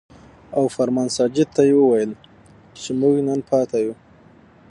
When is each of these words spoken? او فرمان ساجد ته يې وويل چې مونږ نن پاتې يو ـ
او 0.57 0.63
فرمان 0.75 1.07
ساجد 1.17 1.47
ته 1.55 1.61
يې 1.67 1.73
وويل 1.77 2.11
چې 2.81 2.89
مونږ 2.99 3.15
نن 3.27 3.39
پاتې 3.49 3.77
يو 3.85 3.93
ـ 3.97 3.99